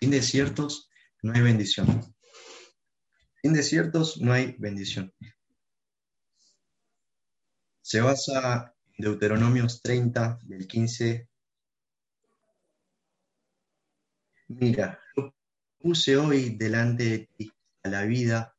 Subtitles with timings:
[0.00, 0.90] sin desiertos
[1.22, 2.14] no hay bendición.
[3.42, 5.12] Sin desiertos no hay bendición.
[7.80, 11.28] Se basa en Deuteronomios 30, del 15.
[14.48, 15.34] Mira, yo
[15.78, 17.52] puse hoy delante de ti
[17.82, 18.56] a la vida,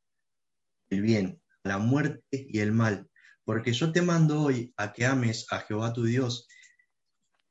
[0.90, 3.08] el bien, a la muerte y el mal,
[3.44, 6.48] porque yo te mando hoy a que ames a Jehová tu Dios,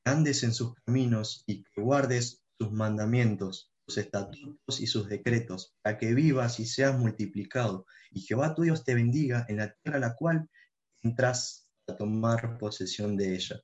[0.04, 5.98] andes en sus caminos y que guardes sus mandamientos, sus estatutos y sus decretos, para
[5.98, 10.02] que vivas y seas multiplicado, y Jehová tu Dios te bendiga en la tierra a
[10.02, 10.50] la cual
[11.02, 13.62] entras a tomar posesión de ella.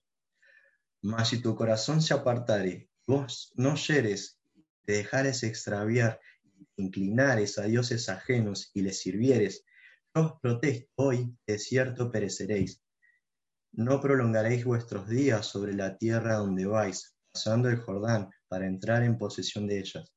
[1.02, 4.38] Mas si tu corazón se apartare, vos no yeres,
[4.84, 6.20] te dejares extraviar,
[6.76, 9.64] inclinares a dioses ajenos y les sirvieres,
[10.14, 12.84] yo os protesto hoy, de cierto pereceréis.
[13.72, 19.18] No prolongaréis vuestros días sobre la tierra donde vais, pasando el Jordán, para entrar en
[19.18, 20.14] posesión de ellas.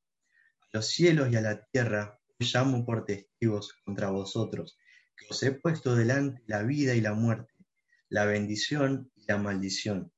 [0.63, 4.79] A los cielos y a la tierra llamo por testigos contra vosotros,
[5.17, 7.53] que os he puesto delante la vida y la muerte
[8.13, 10.13] la bendición y la maldición.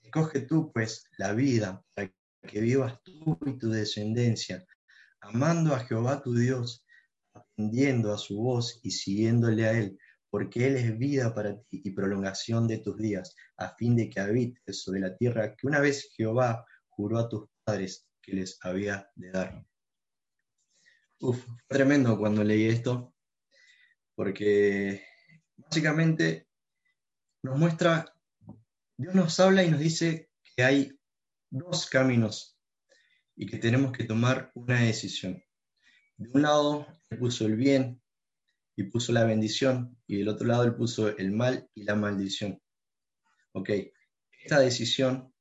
[0.00, 2.12] Escoge tú, pues, la vida para
[2.46, 4.64] que vivas tú y tu descendencia,
[5.20, 6.86] amando a Jehová tu Dios,
[7.34, 9.98] atendiendo a su voz y siguiéndole a Él,
[10.30, 14.20] porque Él es vida para ti y prolongación de tus días, a fin de que
[14.20, 19.10] habites sobre la tierra que una vez Jehová juró a tus padres que les había
[19.14, 19.64] de dar.
[21.20, 23.14] Uf, tremendo cuando leí esto,
[24.14, 25.02] porque
[25.56, 26.48] básicamente
[27.42, 28.12] nos muestra,
[28.96, 30.98] Dios nos habla y nos dice que hay
[31.50, 32.58] dos caminos
[33.36, 35.42] y que tenemos que tomar una decisión.
[36.16, 38.00] De un lado, Él puso el bien
[38.76, 42.60] y puso la bendición, y del otro lado, Él puso el mal y la maldición.
[43.52, 43.70] Ok,
[44.42, 45.32] esta decisión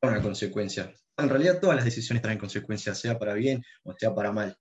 [0.00, 0.94] tiene una consecuencia.
[1.16, 4.56] En realidad, todas las decisiones traen consecuencias, sea para bien o sea para mal.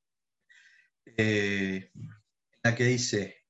[1.05, 1.91] Eh,
[2.63, 3.43] la que dice,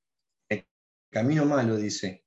[0.48, 0.66] el
[1.10, 2.24] camino malo dice,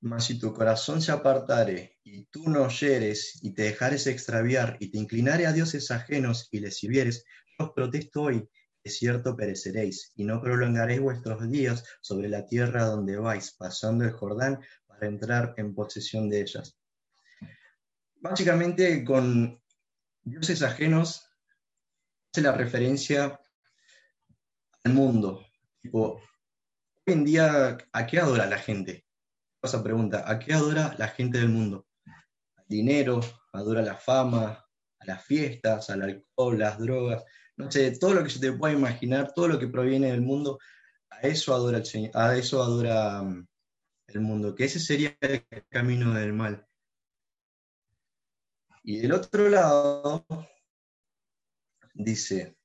[0.00, 4.90] mas si tu corazón se apartare y tú no oyeres y te dejares extraviar y
[4.90, 7.24] te inclinare a dioses ajenos y les sirvieres,
[7.58, 8.46] yo os protesto hoy,
[8.86, 14.12] de cierto pereceréis y no prolongaréis vuestros días sobre la tierra donde vais, pasando el
[14.12, 16.78] Jordán para entrar en posesión de ellas.
[18.20, 19.60] Básicamente con
[20.22, 21.28] dioses ajenos
[22.30, 23.40] hace la referencia
[24.84, 25.44] al mundo.
[25.92, 26.20] hoy
[27.06, 29.04] en día, ¿a qué adora la gente?
[29.64, 31.88] esa pregunta, ¿a qué adora la gente del mundo?
[32.54, 33.18] Al dinero,
[33.52, 34.64] adora la fama,
[35.00, 37.24] a las fiestas, al alcohol, las drogas,
[37.56, 40.58] no sé, todo lo que se te pueda imaginar, todo lo que proviene del mundo,
[41.10, 43.46] a eso adora el a eso adora mm,
[44.08, 46.66] el mundo, que ese sería el camino del mal.
[48.82, 50.24] Y del otro lado,
[51.94, 52.56] dice,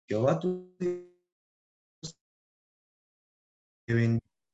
[0.08, 0.76] Jehová tu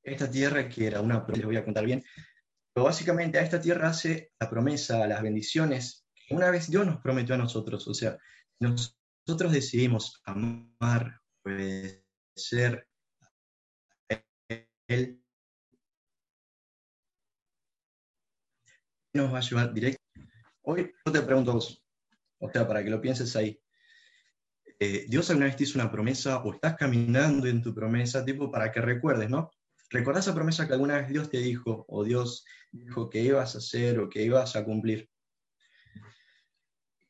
[0.04, 2.04] esta tierra que era una les voy a contar bien,
[2.74, 7.02] pero básicamente a esta tierra hace la promesa, las bendiciones, que una vez Dios nos
[7.02, 8.18] prometió a nosotros, o sea,
[8.60, 12.88] nosotros decidimos amar, obedecer,
[14.88, 15.24] él
[19.14, 20.02] nos va a llevar directo.
[20.64, 21.84] Hoy yo te pregunto vos,
[22.40, 23.61] o sea, para que lo pienses ahí.
[24.84, 28.50] Eh, ¿Dios alguna vez te hizo una promesa o estás caminando en tu promesa, tipo,
[28.50, 29.52] para que recuerdes, ¿no?
[29.92, 33.60] ¿Recordás esa promesa que alguna vez Dios te dijo o Dios dijo que ibas a
[33.60, 35.08] hacer o que ibas a cumplir?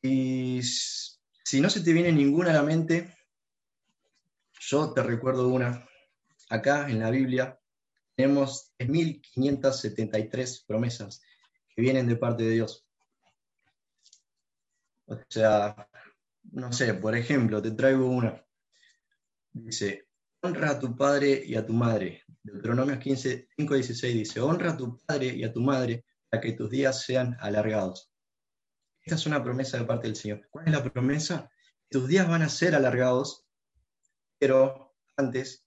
[0.02, 3.16] Y si no se te viene ninguna a la mente,
[4.60, 5.88] yo te recuerdo una.
[6.50, 7.58] Acá en la Biblia
[8.18, 11.22] tenemos 3.573 promesas
[11.74, 12.86] que vienen de parte de Dios.
[15.06, 15.88] O sea,
[16.44, 18.44] no sé, por ejemplo, te traigo una.
[19.54, 20.08] Dice,
[20.42, 22.24] honra a tu padre y a tu madre.
[22.44, 26.54] Deuteronomio 15, 5, 16 dice, honra a tu padre y a tu madre para que
[26.54, 28.12] tus días sean alargados.
[29.04, 30.48] Esta es una promesa de parte del Señor.
[30.50, 31.50] ¿Cuál es la promesa?
[31.90, 33.46] Tus días van a ser alargados,
[34.40, 35.66] pero antes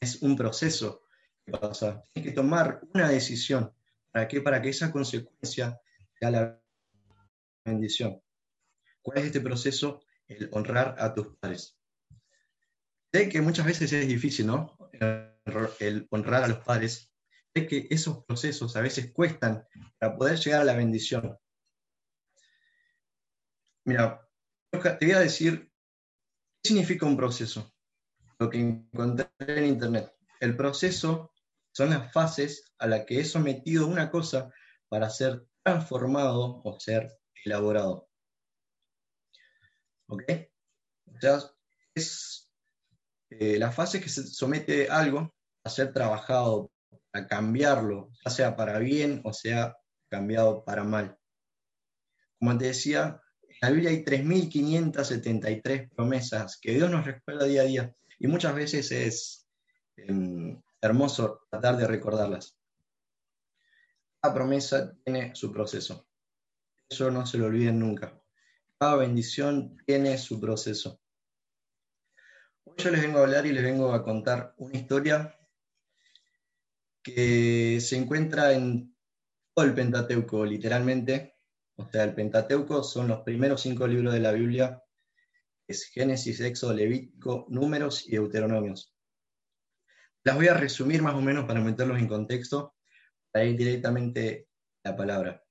[0.00, 1.02] es un proceso
[1.44, 2.02] que pasa.
[2.12, 3.72] Tienes que tomar una decisión.
[4.12, 4.40] ¿Para qué?
[4.40, 5.80] Para que esa consecuencia
[6.18, 6.62] sea la
[7.64, 8.22] bendición.
[9.06, 10.02] ¿Cuál es este proceso?
[10.26, 11.78] El honrar a tus padres.
[13.12, 14.76] Sé que muchas veces es difícil, ¿no?
[15.78, 17.12] El honrar a los padres,
[17.54, 19.64] que esos procesos a veces cuestan
[20.00, 21.38] para poder llegar a la bendición.
[23.84, 24.28] Mira,
[24.72, 25.70] te voy a decir
[26.60, 27.72] qué significa un proceso.
[28.40, 30.12] Lo que encontré en internet.
[30.40, 31.32] El proceso
[31.70, 34.52] son las fases a las que es sometido una cosa
[34.88, 37.08] para ser transformado o ser
[37.44, 38.10] elaborado.
[40.08, 40.22] ¿Ok?
[41.06, 41.38] O sea,
[41.94, 42.50] es
[43.30, 46.70] eh, la fase que se somete algo a ser trabajado,
[47.12, 49.76] a cambiarlo, ya sea para bien o sea
[50.08, 51.18] cambiado para mal.
[52.38, 57.64] Como te decía, en la Biblia hay 3.573 promesas que Dios nos recuerda día a
[57.64, 59.48] día y muchas veces es
[59.96, 62.56] em, hermoso tratar de recordarlas.
[64.20, 66.06] Cada promesa tiene su proceso.
[66.88, 68.20] Eso no se lo olviden nunca.
[68.78, 71.00] Cada bendición tiene su proceso.
[72.64, 75.34] Hoy yo les vengo a hablar y les vengo a contar una historia
[77.02, 78.94] que se encuentra en
[79.54, 81.38] todo el Pentateuco, literalmente.
[81.76, 84.82] O sea, el Pentateuco son los primeros cinco libros de la Biblia,
[85.66, 88.94] es Génesis, Éxodo, Levítico, Números y Deuteronomios.
[90.22, 92.74] Las voy a resumir más o menos para meterlos en contexto,
[93.32, 94.48] para ir directamente
[94.84, 95.45] a la palabra.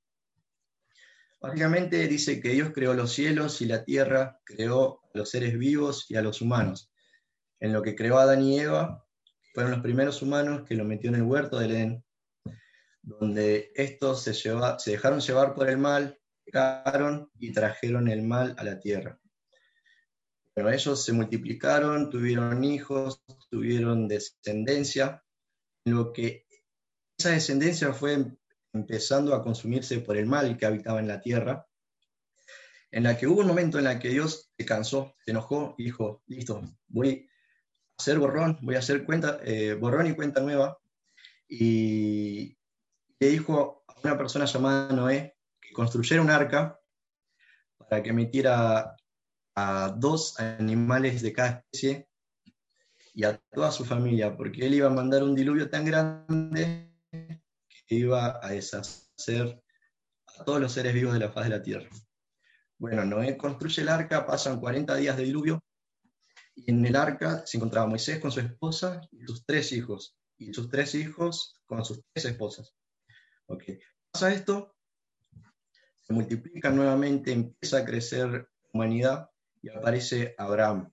[1.45, 6.07] Básicamente dice que Dios creó los cielos y la tierra, creó a los seres vivos
[6.09, 6.91] y a los humanos.
[7.59, 9.05] En lo que creó a Adán y Eva,
[9.53, 12.05] fueron los primeros humanos que lo metió en el huerto del Edén,
[13.03, 14.31] donde estos se,
[14.89, 19.19] dejaron llevar por el mal, pecaron y trajeron el mal a la tierra.
[20.55, 25.23] Bueno, ellos se multiplicaron, tuvieron hijos, tuvieron descendencia,
[25.85, 26.47] lo que
[27.19, 28.35] esa descendencia fue
[28.75, 31.65] empezando a consumirse por el mal que habitaba en la tierra,
[32.91, 35.85] en la que hubo un momento en el que Dios se cansó, se enojó y
[35.85, 37.27] dijo, listo, voy
[37.97, 40.77] a hacer borrón, voy a hacer cuenta, eh, borrón y cuenta nueva,
[41.47, 42.57] y
[43.19, 46.79] le dijo a una persona llamada Noé que construyera un arca
[47.77, 48.95] para que metiera
[49.55, 52.09] a dos animales de cada especie
[53.13, 56.94] y a toda su familia, porque él iba a mandar un diluvio tan grande
[57.87, 59.61] iba a deshacer
[60.39, 61.89] a todos los seres vivos de la faz de la tierra.
[62.77, 65.63] Bueno, Noé construye el arca, pasan 40 días de diluvio,
[66.55, 70.53] y en el arca se encontraba Moisés con su esposa y sus tres hijos, y
[70.53, 72.73] sus tres hijos con sus tres esposas.
[73.47, 73.79] Okay.
[74.11, 74.75] Pasa esto,
[76.01, 79.29] se multiplica nuevamente, empieza a crecer humanidad
[79.61, 80.91] y aparece Abraham.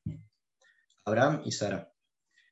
[1.05, 1.93] Abraham y Sara.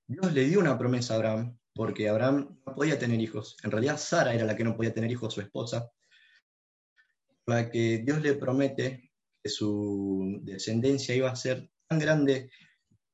[0.07, 3.57] Dios le dio una promesa a Abraham porque Abraham no podía tener hijos.
[3.63, 5.91] En realidad Sara era la que no podía tener hijos, su esposa,
[7.45, 9.11] para que Dios le promete
[9.43, 12.51] que su descendencia iba a ser tan grande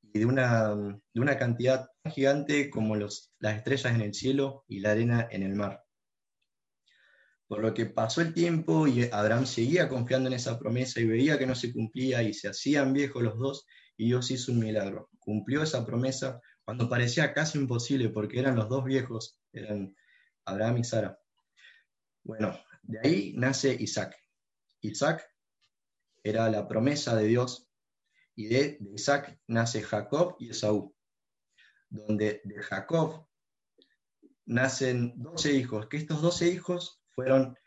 [0.01, 4.79] y de una, de una cantidad tan gigante como las estrellas en el cielo y
[4.79, 5.83] la arena en el mar.
[7.47, 11.39] Por lo que pasó el tiempo y Abraham seguía confiando en esa promesa y veía
[11.39, 13.65] que no se cumplía y se hacían viejos los dos
[13.95, 15.09] y Dios hizo un milagro.
[15.17, 19.95] Cumplió esa promesa cuando parecía casi imposible porque eran los dos viejos, eran
[20.43, 21.17] Abraham y Sara.
[22.25, 24.17] Bueno, de ahí nace Isaac.
[24.81, 25.25] Isaac
[26.21, 27.69] era la promesa de Dios
[28.35, 30.93] y de, Isaac nace Jacob y Esaú,
[31.87, 33.25] donde de Jacob
[34.45, 37.57] nacen doce hijos, que estos doce hijos fueron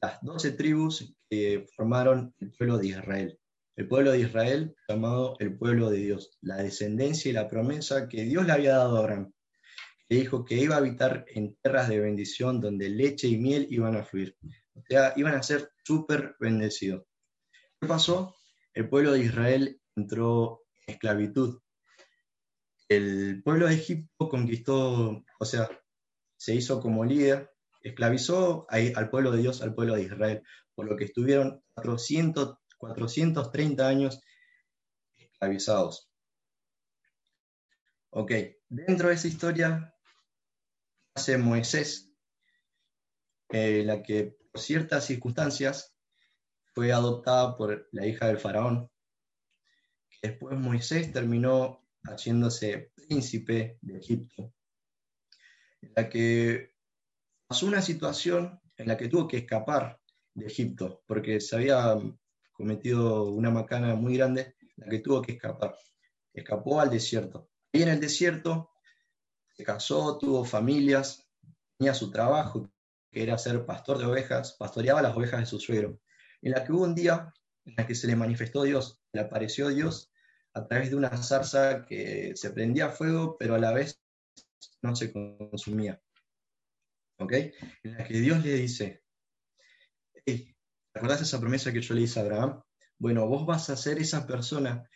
[0.00, 3.38] las doce tribus que formaron el pueblo de Israel
[3.76, 8.24] el pueblo de Israel llamado el pueblo de Dios, la descendencia y la promesa que
[8.24, 9.32] Dios le había dado a Abraham.
[10.08, 13.96] Le dijo que iba a habitar en tierras de bendición donde leche y miel iban
[13.96, 14.36] a fluir.
[14.74, 17.04] O sea, iban a ser súper bendecidos.
[17.80, 18.34] ¿Qué pasó?
[18.72, 21.60] El pueblo de Israel entró en esclavitud.
[22.88, 25.68] El pueblo de Egipto conquistó, o sea,
[26.38, 27.50] se hizo como líder,
[27.82, 30.42] esclavizó al pueblo de Dios, al pueblo de Israel,
[30.74, 32.56] por lo que estuvieron 400
[32.86, 34.20] 430 años
[35.16, 36.10] esclavizados.
[38.10, 38.32] Ok,
[38.68, 39.94] dentro de esa historia
[41.14, 42.10] nace Moisés,
[43.50, 45.96] eh, la que por ciertas circunstancias
[46.74, 48.90] fue adoptada por la hija del faraón.
[50.22, 54.54] Después Moisés terminó haciéndose príncipe de Egipto,
[55.94, 56.74] la que
[57.46, 60.00] pasó una situación en la que tuvo que escapar
[60.34, 61.96] de Egipto, porque se había
[62.56, 65.76] cometido una macana muy grande, la que tuvo que escapar.
[66.32, 67.50] Escapó al desierto.
[67.72, 68.70] Y en el desierto
[69.54, 71.28] se casó, tuvo familias,
[71.78, 72.70] tenía su trabajo,
[73.10, 76.00] que era ser pastor de ovejas, pastoreaba las ovejas de su suegro.
[76.42, 77.32] En la que hubo un día
[77.64, 80.12] en la que se le manifestó Dios, le apareció Dios
[80.54, 84.00] a través de una zarza que se prendía fuego, pero a la vez
[84.82, 86.00] no se consumía.
[87.18, 87.32] ¿ok?
[87.82, 89.02] En la que Dios le dice,
[90.24, 90.55] hey, ¿te
[90.96, 92.62] acordás esa promesa que yo le hice a Abraham?
[92.98, 94.88] Bueno, vos vas a ser esa persona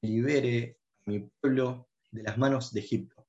[0.00, 3.26] que libere a mi pueblo de las manos de Egipto.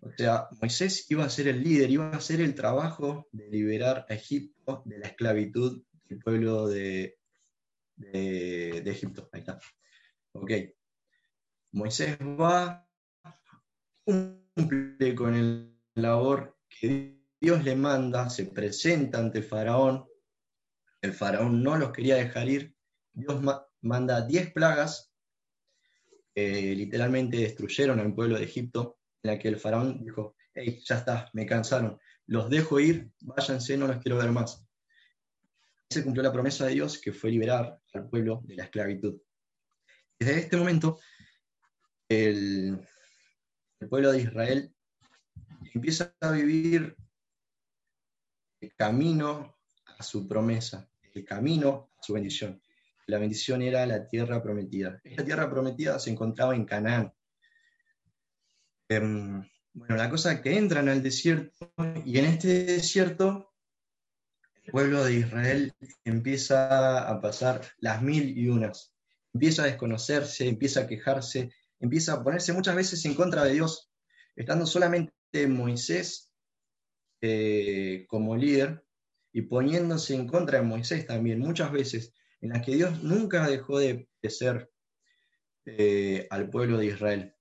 [0.00, 4.04] O sea, Moisés iba a ser el líder, iba a hacer el trabajo de liberar
[4.08, 7.18] a Egipto de la esclavitud del pueblo de,
[7.96, 9.28] de, Egipto.
[9.32, 9.60] Ahí está.
[10.32, 10.50] Ok.
[11.72, 12.86] Moisés va,
[14.04, 20.04] cumple con el labor que Dios le manda, se presenta ante faraón.
[21.02, 22.74] El faraón no los quería dejar ir.
[23.12, 23.42] Dios
[23.80, 25.12] manda 10 plagas
[26.34, 30.98] que literalmente destruyeron al pueblo de Egipto en la que el faraón dijo, hey, ya
[30.98, 34.66] está, me cansaron, los dejo ir, váyanse, no los quiero ver más.
[35.90, 39.20] Se cumplió la promesa de Dios que fue liberar al pueblo de la esclavitud.
[40.18, 41.00] Desde este momento,
[42.08, 42.80] el,
[43.80, 44.74] el pueblo de Israel
[45.74, 46.96] empieza a vivir
[48.60, 49.58] el camino
[49.98, 52.60] a su promesa, el camino a su bendición.
[53.06, 55.00] La bendición era la tierra prometida.
[55.04, 57.12] Esta tierra prometida se encontraba en Canaán,
[58.92, 59.42] Em,
[59.72, 61.72] bueno, la cosa es que entran al desierto
[62.04, 63.54] y en este desierto
[64.64, 65.72] el pueblo de Israel
[66.04, 68.92] empieza a pasar las mil y unas,
[69.32, 73.90] empieza a desconocerse, empieza a quejarse, empieza a ponerse muchas veces en contra de Dios,
[74.36, 76.30] estando solamente Moisés
[77.22, 78.84] eh, como líder
[79.32, 83.78] y poniéndose en contra de Moisés también, muchas veces, en las que Dios nunca dejó
[83.78, 84.70] de, ser
[85.64, 87.34] eh, al pueblo de Israel.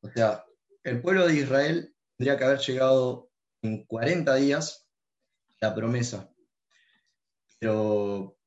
[0.00, 0.44] O sea,
[0.82, 3.30] el pueblo de Israel tendría que haber llegado
[3.62, 4.88] en 40 días
[5.60, 6.32] la promesa.
[7.58, 8.38] Pero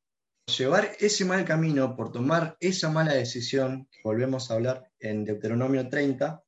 [0.57, 6.43] llevar ese mal camino, por tomar esa mala decisión, volvemos a hablar en Deuteronomio 30,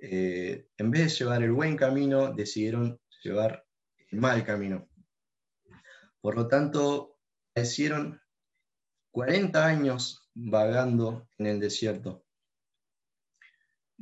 [0.00, 3.66] eh, en vez de llevar el buen camino, decidieron llevar
[4.12, 4.88] mal camino.
[6.20, 7.18] Por lo tanto,
[7.54, 8.20] hicieron
[9.12, 12.24] 40 años vagando en el desierto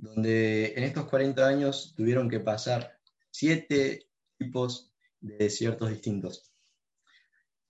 [0.01, 2.99] donde en estos 40 años tuvieron que pasar
[3.31, 6.53] siete tipos de desiertos distintos.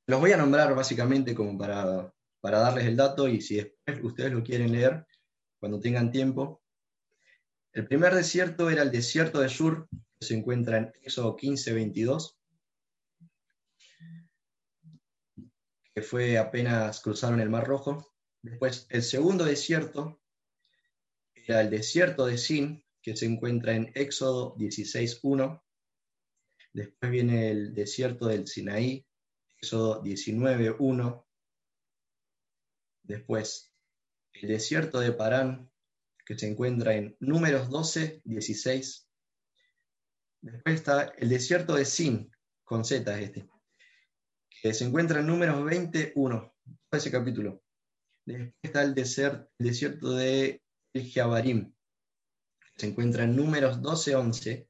[0.07, 4.33] Los voy a nombrar básicamente como para, para darles el dato y si después ustedes
[4.33, 5.07] lo quieren leer
[5.59, 6.63] cuando tengan tiempo.
[7.73, 9.89] El primer desierto era el desierto de Shur,
[10.21, 12.39] se encuentra en Éxodo 15, 22,
[15.95, 18.15] que fue apenas cruzaron el Mar Rojo.
[18.43, 20.21] Después, el segundo desierto
[21.57, 25.63] el desierto de Sin, que se encuentra en Éxodo 16.1.
[26.75, 29.07] Después viene el desierto del Sinaí,
[29.57, 31.25] Éxodo 19.1.
[33.03, 33.73] Después,
[34.35, 35.71] el desierto de Parán,
[36.27, 39.08] que se encuentra en Números 12, 16.
[40.41, 42.31] Después está el desierto de Sin,
[42.65, 43.49] con Z este,
[44.63, 46.55] que se encuentra en Números 21,
[46.93, 47.63] ese capítulo.
[48.25, 51.73] Después está el, desierto de el
[52.77, 54.69] Se encuentra en números 12-11.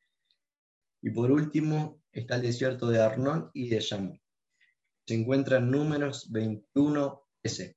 [1.03, 4.21] Y por último está el desierto de Arnón y de Yam.
[5.07, 7.77] Se encuentra en números 21-S.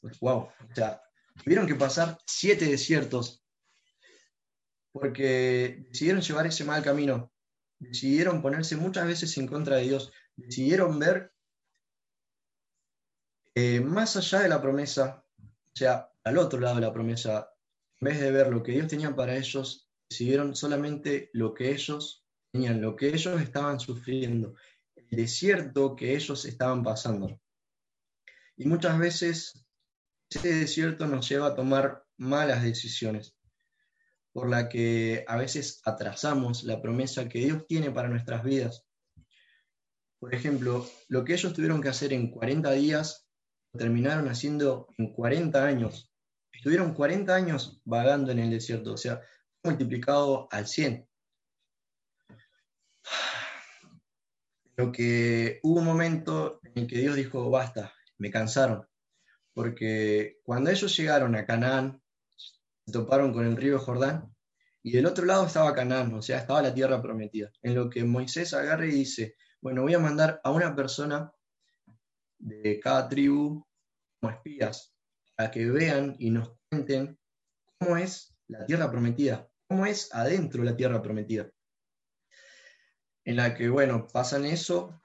[0.00, 1.00] Pues, wow, o sea,
[1.42, 3.39] tuvieron que pasar siete desiertos
[4.92, 7.32] porque decidieron llevar ese mal camino,
[7.78, 11.32] decidieron ponerse muchas veces en contra de Dios, decidieron ver
[13.54, 17.50] eh, más allá de la promesa, o sea, al otro lado de la promesa,
[18.00, 22.24] en vez de ver lo que Dios tenía para ellos, decidieron solamente lo que ellos
[22.52, 24.54] tenían, lo que ellos estaban sufriendo,
[24.94, 27.40] el desierto que ellos estaban pasando.
[28.56, 29.64] Y muchas veces
[30.30, 33.34] ese desierto nos lleva a tomar malas decisiones,
[34.32, 38.84] por la que a veces atrasamos la promesa que Dios tiene para nuestras vidas.
[40.20, 43.26] Por ejemplo, lo que ellos tuvieron que hacer en 40 días,
[43.72, 46.12] lo terminaron haciendo en 40 años.
[46.52, 49.20] Estuvieron 40 años vagando en el desierto, o sea,
[49.64, 51.08] multiplicado al 100.
[54.76, 58.86] Lo que hubo un momento en el que Dios dijo, basta, me cansaron,
[59.54, 62.02] porque cuando ellos llegaron a Canaán,
[62.90, 64.34] toparon con el río Jordán,
[64.82, 68.04] y del otro lado estaba Canaán, o sea, estaba la tierra prometida, en lo que
[68.04, 71.30] Moisés agarra y dice, bueno, voy a mandar a una persona
[72.38, 73.66] de cada tribu
[74.20, 74.94] como espías
[75.36, 77.18] a que vean y nos cuenten
[77.78, 81.50] cómo es la tierra prometida, cómo es adentro la tierra prometida.
[83.24, 85.00] En la que, bueno, pasan eso,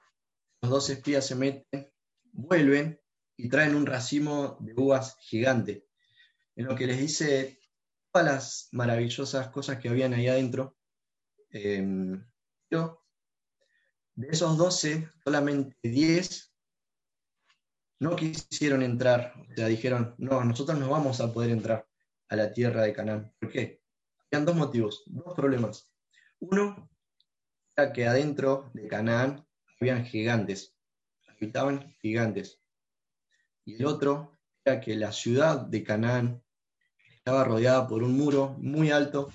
[0.62, 1.92] los dos espías se meten,
[2.32, 3.00] vuelven
[3.36, 5.86] y traen un racimo de uvas gigante,
[6.56, 7.58] en lo que les dice
[8.16, 10.76] todas las maravillosas cosas que habían ahí adentro,
[11.50, 12.22] Em,
[12.68, 13.02] pero
[14.14, 16.52] de esos 12, solamente 10
[18.00, 21.88] no quisieron entrar, o sea, dijeron, no, nosotros no vamos a poder entrar
[22.28, 23.32] a la tierra de Canaán.
[23.38, 23.80] ¿Por qué?
[24.30, 25.90] Habían dos motivos, dos problemas.
[26.40, 26.90] Uno
[27.74, 29.46] era que adentro de Canaán
[29.80, 30.76] habían gigantes,
[31.28, 32.60] habitaban gigantes.
[33.64, 34.32] Y el otro
[34.64, 36.42] era que la ciudad de Canaán
[37.26, 39.32] estaba rodeada por un muro muy alto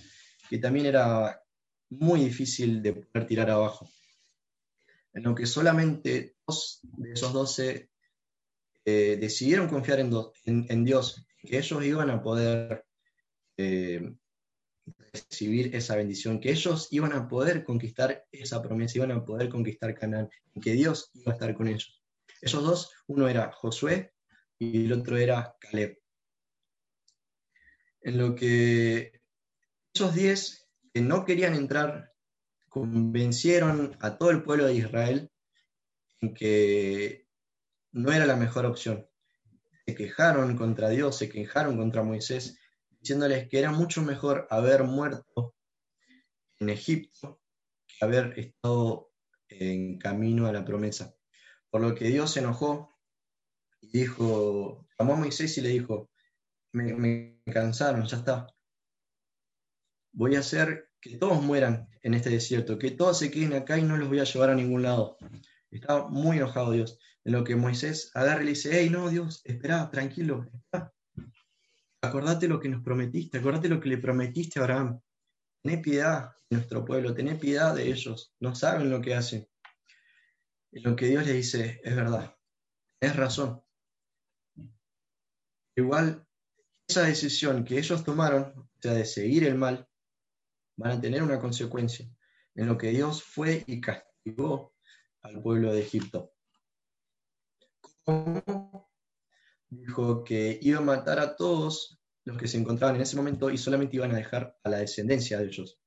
[0.49, 1.43] que también era
[1.89, 3.89] muy difícil de poder tirar abajo.
[5.11, 7.89] En lo que solamente dos de esos doce
[8.85, 12.85] eh, decidieron confiar en, Dios, que ellos iban a poder
[13.57, 14.15] eh,
[15.11, 19.93] recibir esa bendición, que ellos iban a poder conquistar esa promesa, iban a poder conquistar
[19.95, 20.29] Canaán,
[20.61, 22.01] que Dios iba a estar con ellos.
[22.39, 24.13] Esos dos, uno era Josué
[24.57, 26.00] y el otro era Caleb.
[28.01, 29.21] En lo que
[29.93, 32.11] esos diez que no querían entrar
[32.69, 35.31] convencieron a todo el pueblo de Israel
[36.21, 37.27] en que
[37.91, 39.07] no era la mejor opción.
[39.85, 42.59] Se quejaron contra Dios, se quejaron contra Moisés,
[42.99, 45.55] diciéndoles que era mucho mejor haber muerto
[46.59, 47.41] en Egipto
[47.87, 49.11] que haber estado
[49.49, 51.13] en camino a la promesa.
[51.69, 52.95] Por lo que Dios se enojó
[53.81, 56.10] y dijo, llamó a Moisés y le dijo,
[56.73, 58.47] me, cansaron, ya está.
[60.13, 63.83] Voy a hacer que todos mueran en este desierto, que todos se queden acá y
[63.83, 65.17] no los voy a llevar a ningún lado.
[65.69, 66.99] Estaba muy enojado Dios.
[67.23, 70.49] En lo que Moisés agarra y le dice, hey, no, Dios, espera, tranquilo,
[72.03, 74.99] Acordate lo que nos prometiste, acordate lo que le prometiste a Abraham.
[75.61, 79.47] Tené piedad de nuestro pueblo, tené piedad de ellos, no saben lo que hacen.
[80.71, 82.35] En lo que Dios le dice, es verdad,
[82.99, 83.61] es razón.
[85.75, 86.25] Igual,
[86.91, 89.87] esa decisión que ellos tomaron, o sea, de seguir el mal,
[90.75, 92.05] van a tener una consecuencia,
[92.55, 94.73] en lo que Dios fue y castigó
[95.21, 96.33] al pueblo de Egipto.
[99.69, 103.57] Dijo que iba a matar a todos los que se encontraban en ese momento y
[103.57, 105.79] solamente iban a dejar a la descendencia de ellos.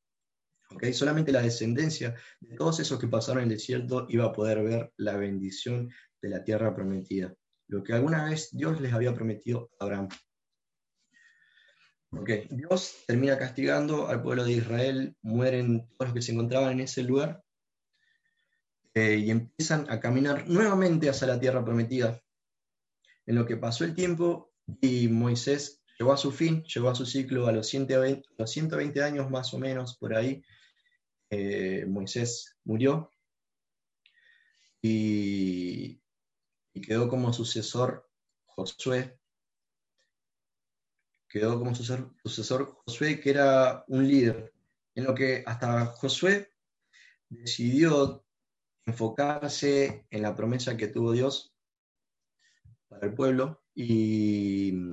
[0.71, 0.95] ¿Okay?
[0.95, 5.17] Solamente la descendencia de todos esos que pasaron el desierto iba a poder ver la
[5.17, 5.91] bendición
[6.23, 7.35] de la tierra prometida,
[7.69, 10.09] lo que alguna vez Dios les había prometido a Abraham.
[12.51, 17.03] Dios termina castigando al pueblo de Israel, mueren todos los que se encontraban en ese
[17.03, 17.43] lugar
[18.95, 22.21] eh, y empiezan a caminar nuevamente hacia la tierra prometida.
[23.27, 27.07] En lo que pasó el tiempo y Moisés llegó a su fin, llegó a su
[27.07, 30.43] ciclo a los 120, los 120 años más o menos por ahí,
[31.31, 33.11] eh, Moisés murió
[34.83, 36.01] y
[36.87, 38.07] quedó como sucesor
[38.47, 39.19] Josué,
[41.35, 44.55] quedó como sucesor, Josué, que era un líder,
[44.95, 46.49] en lo que hasta Josué
[47.29, 48.25] decidió
[48.87, 51.53] enfocarse en la promesa que tuvo Dios
[52.87, 54.93] para el pueblo y,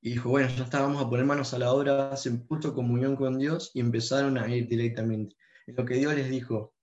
[0.00, 3.70] dijo, bueno, ya estábamos a poner manos a la obra, se puso comunión con Dios
[3.74, 5.36] y empezaron a ir directamente.
[5.68, 6.74] En lo que Dios les dijo,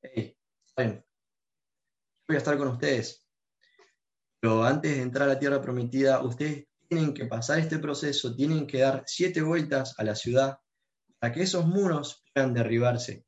[0.00, 0.34] hey,
[0.78, 3.28] voy a estar con ustedes,
[4.40, 8.66] pero antes de entrar a la tierra prometida, ustedes tienen que pasar este proceso, tienen
[8.66, 10.58] que dar siete vueltas a la ciudad
[11.20, 13.24] para que esos muros puedan derribarse.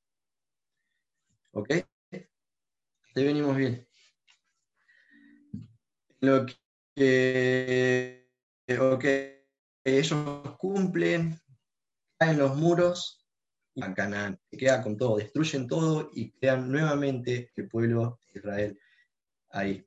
[1.52, 1.70] ¿Ok?
[2.10, 3.86] Ahí venimos bien.
[6.18, 8.28] Lo que
[9.84, 11.40] ellos cumplen,
[12.18, 13.24] caen los muros
[13.74, 18.40] y a Canaán, se queda con todo, destruyen todo y crean nuevamente el pueblo de
[18.40, 18.80] Israel
[19.50, 19.86] ahí.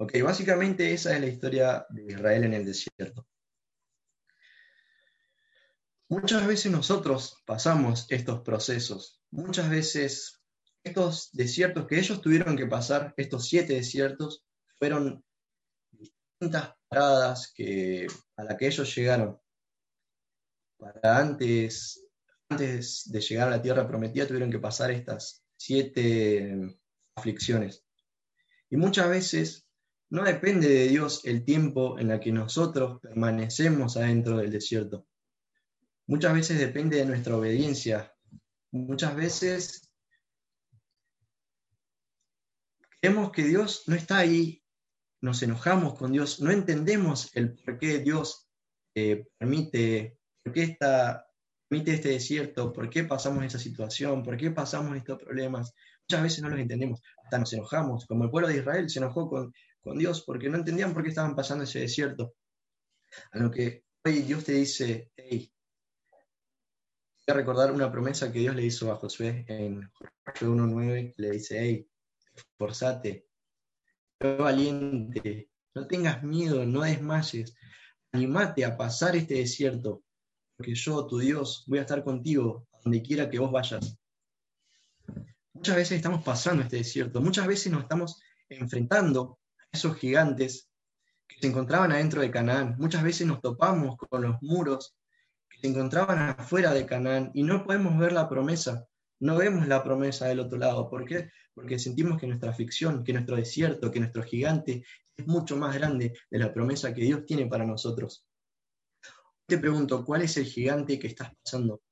[0.00, 3.28] Ok, básicamente esa es la historia de Israel en el desierto.
[6.08, 10.40] Muchas veces nosotros pasamos estos procesos, muchas veces
[10.82, 14.42] estos desiertos que ellos tuvieron que pasar, estos siete desiertos,
[14.78, 15.22] fueron
[15.90, 18.06] distintas paradas que,
[18.38, 19.38] a las que ellos llegaron.
[20.78, 22.06] Para antes,
[22.48, 26.74] antes de llegar a la tierra prometida tuvieron que pasar estas siete
[27.14, 27.84] aflicciones.
[28.70, 29.66] Y muchas veces
[30.10, 35.06] no depende de Dios el tiempo en el que nosotros permanecemos adentro del desierto.
[36.08, 38.12] Muchas veces depende de nuestra obediencia.
[38.72, 39.88] Muchas veces
[43.00, 44.62] creemos que Dios no está ahí,
[45.20, 48.48] nos enojamos con Dios, no entendemos el por qué Dios
[48.96, 50.76] eh, permite, por qué
[51.68, 55.72] permite este desierto, por qué pasamos esa situación, por qué pasamos estos problemas.
[56.08, 59.28] Muchas veces no los entendemos, hasta nos enojamos, como el pueblo de Israel se enojó
[59.28, 62.34] con, con Dios porque no entendían por qué estaban pasando ese desierto.
[63.32, 65.52] A lo que hoy Dios te dice, hey,
[67.26, 69.90] voy a recordar una promesa que Dios le hizo a Josué en
[70.24, 71.88] Josué 1.9, le dice, hey,
[72.34, 73.26] esforzate,
[74.20, 77.54] sé valiente, no tengas miedo, no desmayes,
[78.12, 80.02] animate a pasar este desierto,
[80.56, 83.98] porque yo, tu Dios, voy a estar contigo donde quiera que vos vayas.
[85.52, 89.39] Muchas veces estamos pasando este desierto, muchas veces nos estamos enfrentando
[89.72, 90.68] esos gigantes
[91.26, 94.96] que se encontraban adentro de Canaán, muchas veces nos topamos con los muros
[95.48, 98.86] que se encontraban afuera de Canaán y no podemos ver la promesa,
[99.20, 100.88] no vemos la promesa del otro lado.
[100.88, 101.30] ¿Por qué?
[101.54, 104.84] Porque sentimos que nuestra ficción, que nuestro desierto, que nuestro gigante
[105.16, 108.26] es mucho más grande de la promesa que Dios tiene para nosotros.
[109.46, 111.82] Te pregunto, ¿cuál es el gigante que estás pasando?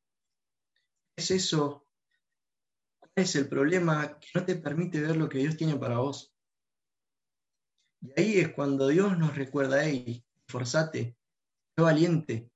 [1.17, 1.87] ¿Es eso?
[2.99, 6.33] ¿Cuál es el problema que no te permite ver lo que Dios tiene para vos?
[8.01, 11.17] Y ahí es cuando Dios nos recuerda, hey, esforzate,
[11.77, 12.51] sé valiente,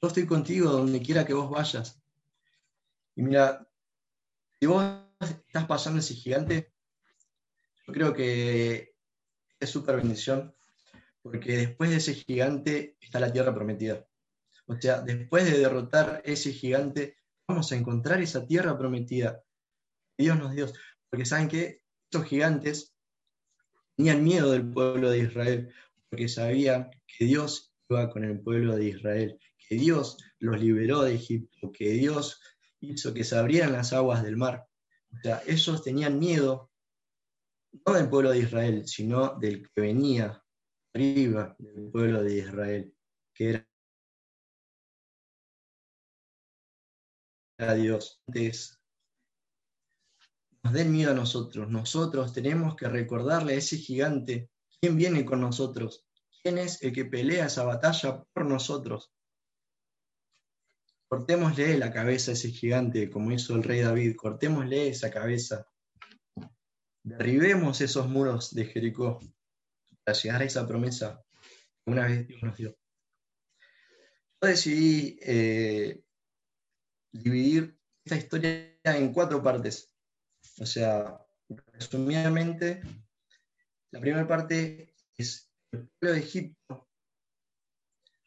[0.00, 2.00] yo estoy contigo donde quiera que vos vayas.
[3.16, 3.66] Y mira,
[4.60, 4.84] si vos
[5.20, 6.72] estás pasando ese gigante,
[7.86, 8.94] yo creo que
[9.60, 10.54] es súper bendición,
[11.22, 14.06] porque después de ese gigante está la tierra prometida.
[14.66, 19.42] O sea, después de derrotar ese gigante, vamos a encontrar esa tierra prometida.
[20.16, 20.66] Dios nos dio.
[21.10, 22.93] Porque saben que estos gigantes
[23.96, 25.74] tenían miedo del pueblo de Israel,
[26.08, 31.14] porque sabían que Dios iba con el pueblo de Israel, que Dios los liberó de
[31.14, 32.40] Egipto, que Dios
[32.80, 34.66] hizo que se abrieran las aguas del mar.
[35.12, 36.70] O sea, ellos tenían miedo
[37.86, 40.42] no del pueblo de Israel, sino del que venía
[40.94, 42.94] arriba del pueblo de Israel,
[43.34, 43.64] que
[47.58, 48.22] era Dios.
[50.64, 51.70] Nos den miedo a nosotros.
[51.70, 54.50] Nosotros tenemos que recordarle a ese gigante
[54.80, 56.06] quién viene con nosotros,
[56.42, 59.12] quién es el que pelea esa batalla por nosotros.
[61.06, 65.68] Cortémosle la cabeza a ese gigante, como hizo el rey David, cortémosle esa cabeza.
[67.04, 69.20] Derribemos esos muros de Jericó
[70.02, 71.22] para llegar a esa promesa
[71.84, 72.74] que una vez Dios nos dio.
[74.40, 76.02] Yo decidí eh,
[77.12, 79.93] dividir esta historia en cuatro partes.
[80.60, 81.20] O sea,
[81.72, 82.80] resumidamente,
[83.90, 86.88] la primera parte es el pueblo de Egipto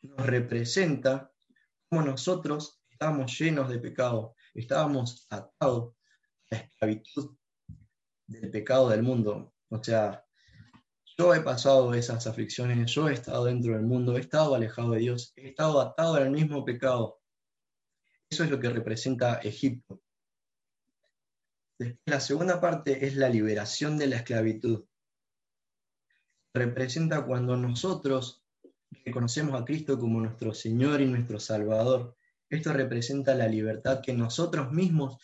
[0.04, 1.32] nos representa
[1.90, 5.96] cómo nosotros estábamos llenos de pecado, estábamos atados
[6.52, 7.38] a la esclavitud
[8.28, 9.54] del pecado del mundo.
[9.70, 10.24] O sea,
[11.18, 15.00] yo he pasado esas aflicciones, yo he estado dentro del mundo, he estado alejado de
[15.00, 17.20] Dios, he estado atado al mismo pecado.
[18.30, 20.02] Eso es lo que representa Egipto.
[22.06, 24.86] La segunda parte es la liberación de la esclavitud.
[26.54, 28.44] Representa cuando nosotros
[29.06, 32.18] reconocemos a Cristo como nuestro Señor y nuestro Salvador.
[32.50, 35.18] Esto representa la libertad que nosotros mismos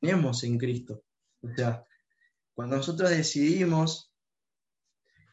[0.00, 1.04] tenemos en Cristo.
[1.42, 1.84] O sea,
[2.54, 4.12] cuando nosotros decidimos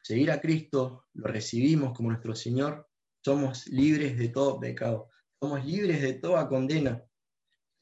[0.03, 2.89] seguir a Cristo, lo recibimos como nuestro Señor,
[3.23, 5.09] somos libres de todo pecado,
[5.39, 7.03] somos libres de toda condena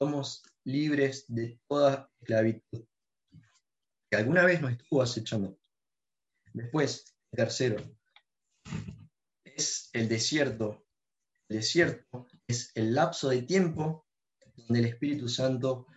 [0.03, 2.85] somos libres de toda esclavitud,
[4.09, 5.57] que alguna vez nos estuvo acechando.
[6.53, 7.77] Después, tercero,
[9.43, 10.85] es el desierto.
[11.49, 14.07] El desierto es el lapso de tiempo
[14.55, 15.87] donde el Espíritu Santo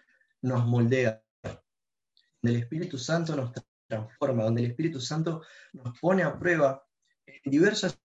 [0.43, 3.53] nos moldea, donde el Espíritu Santo nos
[3.87, 6.87] transforma, donde el Espíritu Santo nos pone a prueba
[7.27, 7.99] en diversas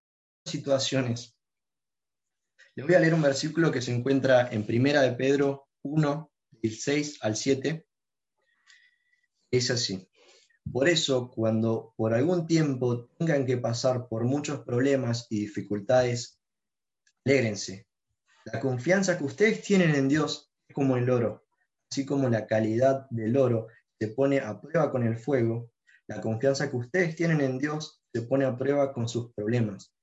[0.46, 1.36] situaciones.
[2.76, 6.31] Les voy a leer un versículo que se encuentra en Primera de Pedro 1,
[6.62, 7.86] del 6 al 7,
[9.52, 10.08] es así.
[10.72, 16.40] Por eso, cuando por algún tiempo tengan que pasar por muchos problemas y dificultades,
[17.26, 17.88] alégrense.
[18.46, 21.46] La confianza que ustedes tienen en Dios es como el oro,
[21.90, 23.68] así como la calidad del oro
[24.00, 25.72] se pone a prueba con el fuego,
[26.08, 29.94] la confianza que ustedes tienen en Dios se pone a prueba con sus problemas.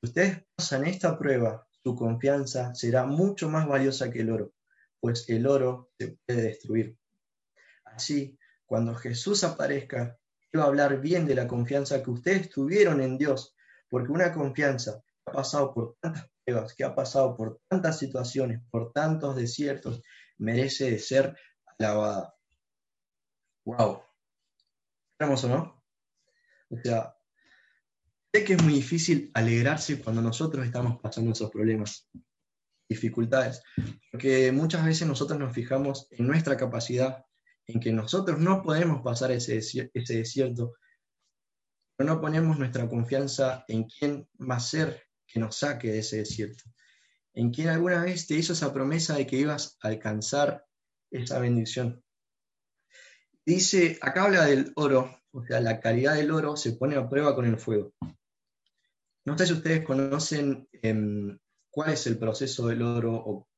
[0.00, 4.52] Si ustedes pasan esta prueba, su confianza será mucho más valiosa que el oro
[5.02, 6.96] pues el oro se puede destruir.
[7.84, 10.16] Así, cuando Jesús aparezca,
[10.56, 13.56] va a hablar bien de la confianza que ustedes tuvieron en Dios,
[13.88, 18.60] porque una confianza que ha pasado por tantas pruebas, que ha pasado por tantas situaciones,
[18.70, 20.02] por tantos desiertos,
[20.38, 21.36] merece de ser
[21.80, 22.36] alabada.
[23.64, 24.02] ¡Wow!
[25.14, 25.84] ¿Estamos o no?
[26.70, 27.16] O sea,
[28.32, 32.08] sé que es muy difícil alegrarse cuando nosotros estamos pasando esos problemas
[32.92, 33.62] dificultades,
[34.10, 37.24] porque muchas veces nosotros nos fijamos en nuestra capacidad,
[37.66, 39.60] en que nosotros no podemos pasar ese,
[39.92, 40.74] desierto,
[41.96, 46.18] pero no ponemos nuestra confianza en quién va a ser que nos saque de ese
[46.18, 46.64] desierto.
[47.34, 50.66] en quien alguna vez te hizo esa promesa de que ibas a alcanzar
[51.10, 52.02] esa bendición.
[53.46, 57.34] Dice, acá habla del oro, o sea, la calidad del oro se pone a prueba
[57.34, 57.94] con el fuego.
[59.24, 61.38] No sé si ustedes conocen em,
[61.72, 63.48] cuál es el proceso del oro o,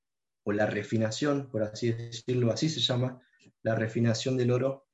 [0.53, 3.21] la refinación, por así decirlo, así se llama,
[3.63, 4.87] la refinación del oro.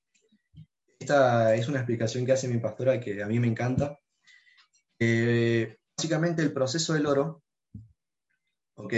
[0.98, 3.98] Esta es una explicación que hace mi pastora que a mí me encanta.
[4.98, 7.42] Eh, básicamente el proceso del oro,
[8.76, 8.94] ok,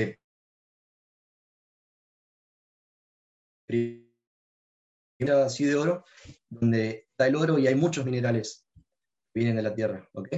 [5.31, 6.05] así de oro,
[6.51, 10.29] donde está el oro y hay muchos minerales que vienen de la tierra, ¿ok?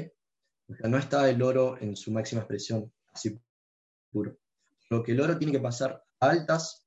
[0.68, 3.38] O sea, no está el oro en su máxima expresión, así
[4.14, 4.38] puro.
[4.90, 6.86] Lo que el oro tiene que pasar a altas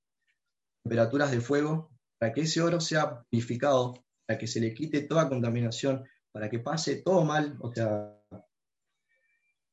[0.82, 5.28] temperaturas de fuego para que ese oro sea purificado, para que se le quite toda
[5.28, 8.18] contaminación, para que pase todo mal, o sea,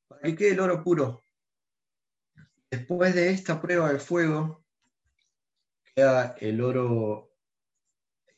[0.09, 1.23] para que quede el oro puro.
[2.71, 4.65] Después de esta prueba de fuego,
[5.95, 7.31] queda el oro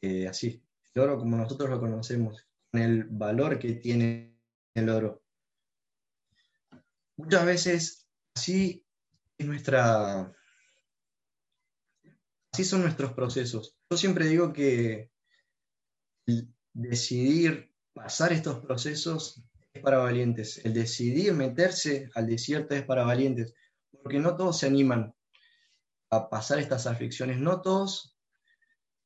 [0.02, 0.62] eh, así,
[0.94, 4.38] el oro como nosotros lo conocemos, con el valor que tiene
[4.74, 5.22] el oro.
[7.16, 8.85] Muchas veces así
[9.38, 10.34] es nuestra,
[12.52, 13.76] así son nuestros procesos.
[13.90, 15.10] Yo siempre digo que
[16.72, 20.64] decidir pasar estos procesos es para valientes.
[20.64, 23.54] El decidir meterse al desierto es para valientes,
[24.02, 25.14] porque no todos se animan
[26.10, 28.16] a pasar estas aflicciones, no todos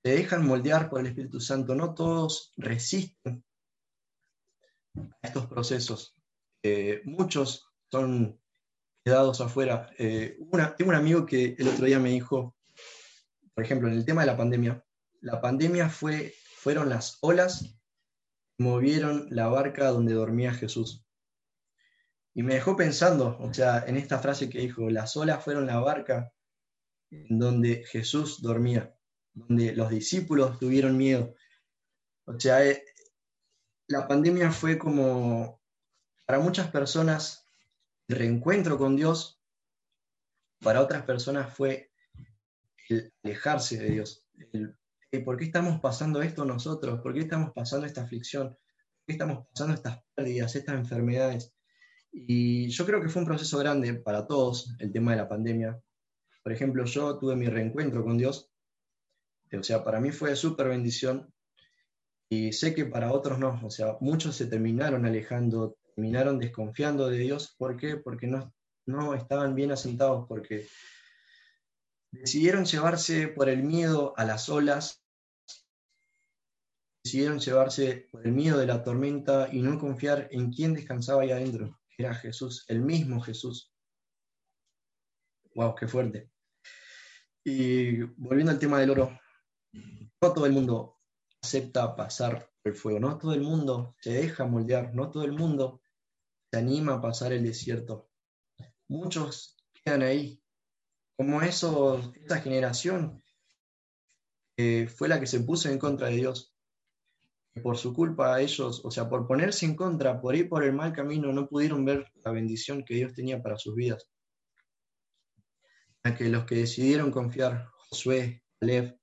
[0.02, 3.44] se dejan moldear por el Espíritu Santo, no todos resisten
[4.94, 6.16] a estos procesos.
[6.62, 8.40] Eh, muchos son
[9.04, 9.90] quedados afuera.
[9.98, 10.38] Eh,
[10.76, 12.56] tengo un amigo que el otro día me dijo,
[13.54, 14.84] por ejemplo, en el tema de la pandemia,
[15.20, 17.76] la pandemia fue, fueron las olas
[18.56, 21.04] que movieron la barca donde dormía Jesús.
[22.34, 25.80] Y me dejó pensando, o sea, en esta frase que dijo, las olas fueron la
[25.80, 26.32] barca
[27.10, 28.94] en donde Jesús dormía
[29.34, 31.34] donde los discípulos tuvieron miedo.
[32.26, 32.84] O sea, eh,
[33.88, 35.60] la pandemia fue como,
[36.26, 37.48] para muchas personas,
[38.10, 39.40] reencuentro con Dios,
[40.60, 41.90] para otras personas fue
[42.88, 44.26] el alejarse de Dios.
[45.24, 47.00] ¿Por qué estamos pasando esto nosotros?
[47.00, 48.48] ¿Por qué estamos pasando esta aflicción?
[48.48, 51.54] ¿Por qué estamos pasando estas pérdidas, estas enfermedades?
[52.12, 55.80] Y yo creo que fue un proceso grande para todos el tema de la pandemia.
[56.42, 58.50] Por ejemplo, yo tuve mi reencuentro con Dios
[59.58, 61.32] o sea, para mí fue súper bendición
[62.28, 63.60] y sé que para otros no.
[63.64, 67.54] O sea, muchos se terminaron alejando, terminaron desconfiando de Dios.
[67.58, 67.96] ¿Por qué?
[67.96, 68.52] Porque no,
[68.86, 70.66] no estaban bien asentados, porque
[72.10, 75.04] decidieron llevarse por el miedo a las olas,
[77.04, 81.30] decidieron llevarse por el miedo de la tormenta y no confiar en quién descansaba ahí
[81.30, 83.72] adentro, era Jesús, el mismo Jesús.
[85.54, 85.74] ¡Wow!
[85.74, 86.30] ¡Qué fuerte!
[87.44, 89.18] Y volviendo al tema del oro,
[89.72, 90.98] no todo el mundo
[91.42, 95.80] acepta pasar el fuego, no todo el mundo se deja moldear, no todo el mundo
[96.50, 98.10] se anima a pasar el desierto.
[98.88, 100.42] Muchos quedan ahí,
[101.16, 103.22] como eso, esa generación
[104.56, 106.54] que fue la que se puso en contra de Dios.
[107.62, 110.92] Por su culpa ellos, o sea, por ponerse en contra, por ir por el mal
[110.92, 114.08] camino, no pudieron ver la bendición que Dios tenía para sus vidas.
[116.04, 118.98] A que los que decidieron confiar, Josué, Caleb,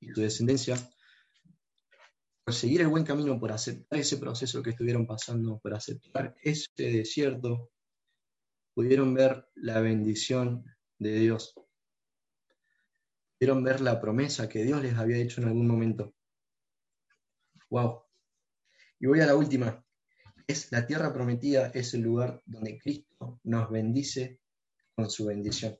[0.00, 0.76] y su descendencia,
[2.52, 7.70] seguir el buen camino, por aceptar ese proceso que estuvieron pasando, por aceptar ese desierto,
[8.74, 10.64] pudieron ver la bendición
[10.98, 11.54] de Dios.
[13.38, 16.14] Pudieron ver la promesa que Dios les había hecho en algún momento.
[17.70, 18.02] Wow.
[19.00, 19.84] Y voy a la última.
[20.46, 24.40] Es la tierra prometida, es el lugar donde Cristo nos bendice
[24.94, 25.78] con su bendición.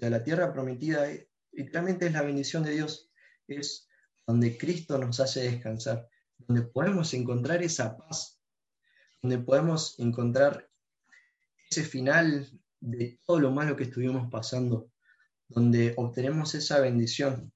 [0.00, 1.06] la tierra prometida
[1.52, 3.10] realmente es la bendición de Dios,
[3.46, 3.89] es
[4.30, 8.40] donde Cristo nos hace descansar, donde podemos encontrar esa paz,
[9.20, 10.70] donde podemos encontrar
[11.68, 14.92] ese final de todo lo malo que estuvimos pasando,
[15.48, 17.52] donde obtenemos esa bendición.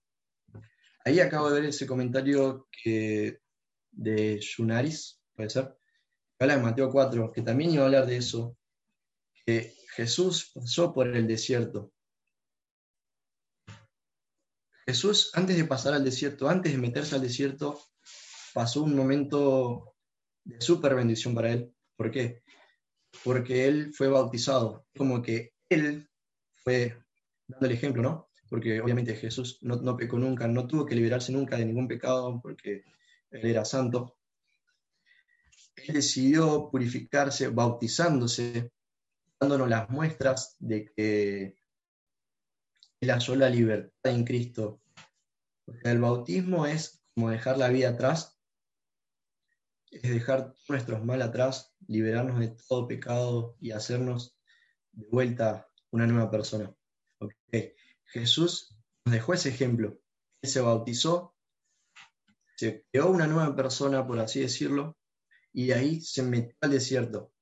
[1.04, 3.38] Ahí acabo de ver ese comentario que,
[3.92, 5.78] de Yunaris, puede ser,
[6.40, 8.56] habla de Mateo 4, que también iba a hablar de eso,
[9.46, 11.92] que Jesús pasó por el desierto,
[14.86, 17.80] Jesús, antes de pasar al desierto, antes de meterse al desierto,
[18.52, 19.94] pasó un momento
[20.44, 21.72] de súper bendición para él.
[21.96, 22.42] ¿Por qué?
[23.22, 26.08] Porque él fue bautizado, como que él
[26.56, 26.98] fue
[27.46, 28.28] dando el ejemplo, ¿no?
[28.50, 32.40] Porque obviamente Jesús no, no pecó nunca, no tuvo que liberarse nunca de ningún pecado,
[32.42, 32.84] porque
[33.30, 34.18] él era santo.
[35.76, 38.70] Él decidió purificarse bautizándose,
[39.40, 41.56] dándonos las muestras de que
[43.04, 44.80] La libertad en Cristo.
[45.84, 48.38] el bautismo es como dejar la vida atrás,
[49.90, 54.38] es dejar nuestros mal atrás, liberarnos de todo pecado y hacernos
[54.92, 56.74] de vuelta una nueva persona.
[58.06, 60.00] Jesús nos dejó ese ejemplo.
[60.42, 61.34] Él se bautizó,
[62.56, 64.96] se creó una nueva persona, por así decirlo,
[65.52, 67.32] y ahí se metió al desierto.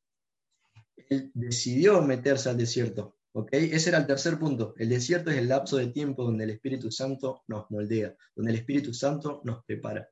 [1.09, 3.17] Él decidió meterse al desierto.
[3.51, 4.75] Ese era el tercer punto.
[4.77, 8.59] El desierto es el lapso de tiempo donde el Espíritu Santo nos moldea, donde el
[8.59, 10.09] Espíritu Santo nos prepara.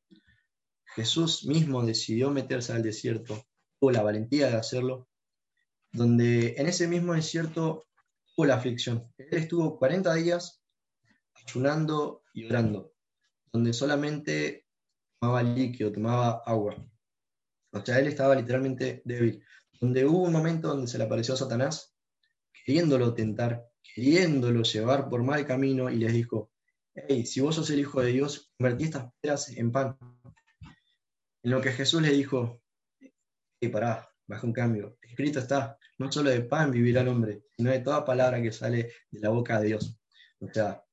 [0.94, 3.44] Jesús mismo decidió meterse al desierto,
[3.78, 5.08] tuvo la valentía de hacerlo,
[5.92, 7.86] donde en ese mismo desierto
[8.34, 9.12] tuvo la aflicción.
[9.18, 10.62] Él estuvo 40 días
[11.46, 12.94] ayunando y orando,
[13.52, 14.66] donde solamente
[15.20, 16.76] tomaba líquido, tomaba agua.
[17.72, 19.44] O sea, él estaba literalmente débil.
[19.80, 21.89] Donde hubo un momento donde se le apareció Satanás,
[22.70, 26.52] queriéndolo tentar, queriéndolo llevar por mal camino, y les dijo,
[26.94, 29.98] hey, si vos sos el Hijo de Dios, convertí estas piedras en pan.
[31.42, 32.62] En lo que Jesús le dijo,
[33.60, 34.98] hey, pará, baja un cambio.
[35.02, 38.92] Escrito está, no solo de pan vivirá el hombre, sino de toda palabra que sale
[39.10, 39.98] de la boca de Dios.
[40.38, 40.84] O sea,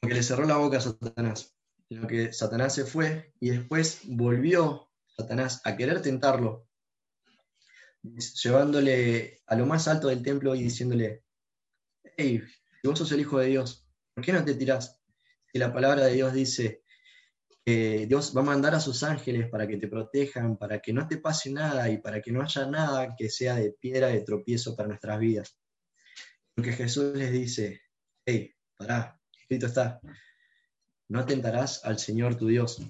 [0.00, 1.54] como que le cerró la boca a Satanás.
[1.90, 6.66] En lo que Satanás se fue y después volvió Satanás a querer tentarlo,
[8.04, 11.24] llevándole a lo más alto del templo y diciéndole,
[12.16, 12.42] hey,
[12.80, 15.00] si vos sos el Hijo de Dios, ¿por qué no te tirás?
[15.50, 16.82] Si la palabra de Dios dice,
[17.64, 21.16] Dios va a mandar a sus ángeles para que te protejan, para que no te
[21.16, 24.88] pase nada y para que no haya nada que sea de piedra de tropiezo para
[24.88, 25.58] nuestras vidas.
[26.54, 27.80] Porque Jesús les dice,
[28.26, 30.00] hey, pará, escrito está,
[31.08, 32.82] no tentarás al Señor tu Dios.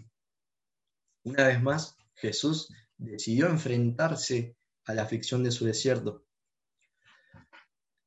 [1.22, 6.24] Una vez más, Jesús decidió enfrentarse a la aflicción de su desierto,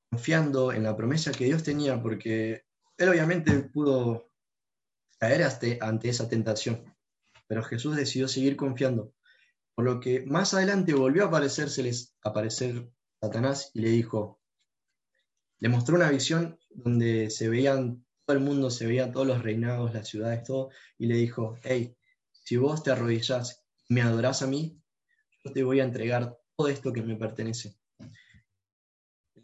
[0.09, 2.63] confiando en la promesa que Dios tenía, porque
[2.97, 4.31] él obviamente pudo
[5.19, 5.47] caer
[5.81, 6.95] ante esa tentación.
[7.47, 9.13] Pero Jesús decidió seguir confiando,
[9.75, 12.89] por lo que más adelante volvió a aparecérseles, aparecer
[13.21, 14.41] Satanás y le dijo,
[15.59, 19.93] le mostró una visión donde se veían todo el mundo, se veían todos los reinados,
[19.93, 21.95] las ciudades, todo, y le dijo, hey,
[22.31, 24.81] si vos te arrodillás y me adorás a mí,
[25.43, 27.77] yo te voy a entregar todo esto que me pertenece.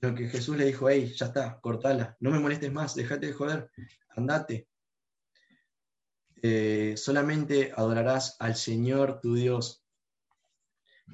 [0.01, 3.33] Lo que Jesús le dijo, hey, ya está, cortala, no me molestes más, déjate de
[3.33, 3.71] joder,
[4.09, 4.67] andate,
[6.41, 9.85] eh, solamente adorarás al Señor tu Dios.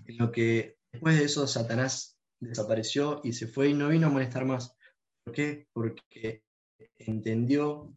[0.08, 4.46] Lo que después de eso Satanás desapareció y se fue y no vino a molestar
[4.46, 4.76] más.
[5.24, 5.68] ¿Por qué?
[5.74, 6.46] Porque
[6.98, 7.94] entendió,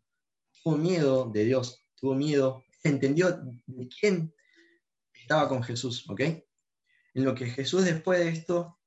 [0.63, 4.35] tuvo miedo de Dios, tuvo miedo, entendió de quién
[5.15, 6.21] estaba con Jesús, ¿ok?
[7.15, 8.79] En lo que Jesús después de esto,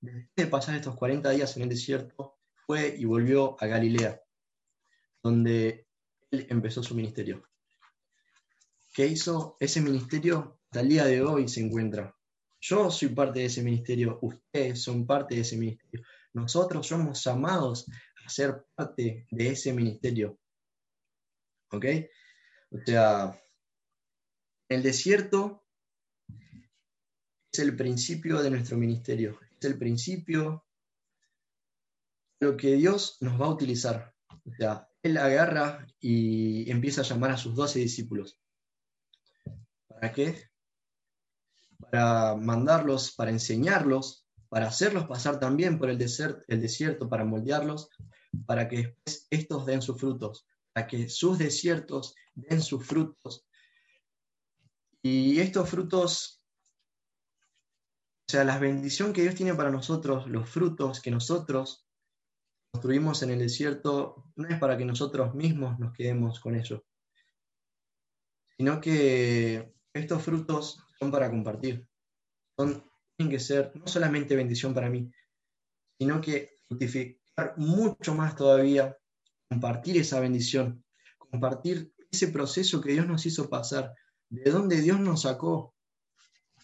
[0.00, 4.20] después de pasar estos 40 días en el desierto, fue y volvió a Galilea,
[5.22, 5.86] donde
[6.30, 7.46] él empezó su ministerio
[8.96, 12.16] que hizo ese ministerio hasta el día de hoy se encuentra.
[12.58, 16.02] Yo soy parte de ese ministerio, ustedes son parte de ese ministerio.
[16.32, 17.84] Nosotros somos llamados
[18.24, 20.38] a ser parte de ese ministerio.
[21.72, 21.84] ¿Ok?
[22.70, 23.38] O sea,
[24.70, 25.65] el desierto
[27.56, 30.66] es el principio de nuestro ministerio, es el principio
[32.38, 34.14] lo que Dios nos va a utilizar.
[34.28, 38.38] O sea, Él agarra y empieza a llamar a sus doce discípulos.
[39.88, 40.50] ¿Para qué?
[41.78, 47.88] Para mandarlos, para enseñarlos, para hacerlos pasar también por el, desierto, para moldearlos,
[48.44, 53.46] para que después estos den sus frutos, para que sus desiertos den sus frutos.
[55.00, 56.35] Y estos frutos,
[58.28, 61.86] o sea, la bendición que Dios tiene para nosotros, los frutos que nosotros
[62.72, 66.82] construimos en el desierto, no es para que nosotros mismos nos quedemos con ellos,
[68.56, 71.88] sino que estos frutos son para compartir.
[72.58, 72.82] Son,
[73.16, 75.08] tienen que ser no solamente bendición para mí,
[75.96, 78.98] sino que fructificar mucho más todavía,
[79.48, 80.84] compartir esa bendición,
[81.16, 83.94] compartir ese proceso que Dios nos hizo pasar,
[84.28, 85.76] de dónde Dios nos sacó.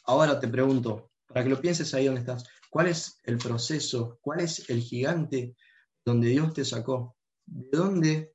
[0.05, 4.19] Ahora te pregunto, para que lo pienses ahí donde estás, ¿cuál es el proceso?
[4.21, 5.57] ¿Cuál es el gigante
[6.05, 7.17] donde Dios te sacó?
[7.47, 8.33] ¿De dónde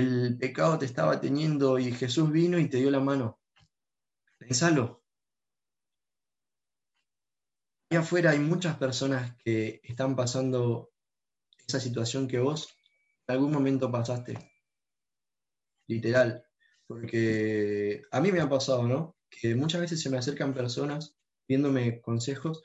[0.00, 3.40] el pecado te estaba teniendo y Jesús vino y te dio la mano.
[4.38, 5.04] Pensalo.
[7.90, 10.92] Ahí afuera hay muchas personas que están pasando
[11.66, 12.68] esa situación que vos
[13.26, 14.38] en algún momento pasaste.
[15.86, 16.44] Literal.
[16.86, 19.16] Porque a mí me ha pasado, ¿no?
[19.30, 21.16] Que muchas veces se me acercan personas
[21.46, 22.62] pidiéndome consejos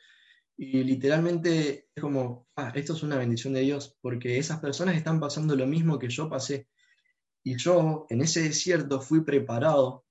[0.58, 5.20] Y literalmente es como, ah, esto es una bendición de Dios, porque esas personas están
[5.20, 6.68] pasando lo mismo que yo pasé.
[7.44, 10.06] Y yo en ese desierto fui preparado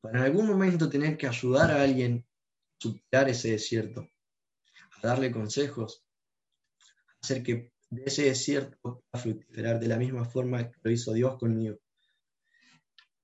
[0.00, 4.08] para en algún momento tener que ayudar a alguien a superar ese desierto,
[4.90, 6.04] a darle consejos,
[7.06, 11.38] a hacer que ese desierto pueda fructificar de la misma forma que lo hizo Dios
[11.38, 11.76] conmigo.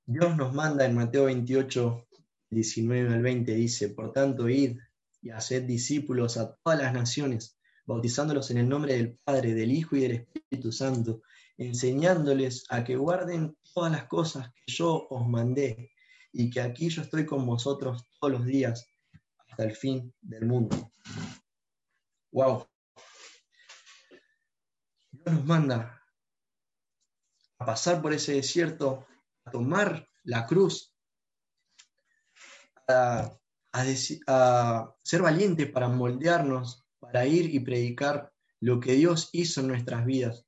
[0.06, 2.07] Dios nos manda en Mateo 28,
[2.50, 4.78] 19 al 20, dice, por tanto, id
[5.20, 9.96] y haced discípulos a todas las naciones, bautizándolos en el nombre del Padre, del Hijo
[9.96, 11.22] y del Espíritu Santo,
[11.56, 15.90] enseñándoles a que guarden todas las cosas que yo os mandé,
[16.32, 18.86] y que aquí yo estoy con vosotros todos los días
[19.48, 20.92] hasta el fin del mundo.
[22.32, 22.66] ¡Wow!
[25.10, 26.02] Dios nos manda
[27.58, 29.06] a pasar por ese desierto,
[29.44, 30.94] a tomar la cruz,
[32.88, 33.38] a,
[35.02, 40.44] ser valientes para moldearnos, para ir y predicar lo que Dios hizo en nuestras vidas.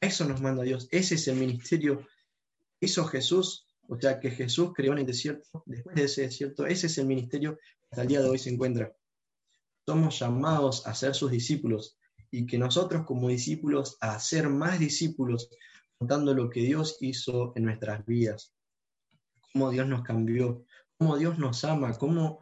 [0.00, 0.88] Eso nos manda Dios.
[0.90, 2.06] Ese es el ministerio
[2.78, 3.66] que hizo Jesús.
[3.88, 5.64] O sea, que Jesús creó en el desierto.
[5.66, 8.50] Después de ese desierto, ese es el ministerio que hasta el día de hoy se
[8.50, 8.94] encuentra.
[9.84, 11.98] Somos llamados a ser sus discípulos
[12.30, 15.50] y que nosotros como discípulos a ser más discípulos
[15.98, 18.54] contando lo que Dios hizo en nuestras vidas,
[19.52, 20.64] cómo Dios nos cambió,
[21.00, 22.40] cómo Dios nos ama, cómo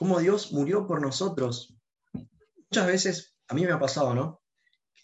[0.00, 1.74] cómo Dios murió por nosotros.
[2.14, 4.40] Muchas veces, a mí me ha pasado, ¿no?